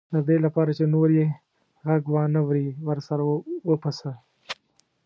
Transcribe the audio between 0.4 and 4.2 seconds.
لپاره چې نور یې غږ وانه وري ورسره وپسه.